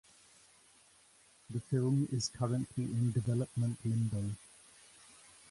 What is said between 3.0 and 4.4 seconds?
development limbo.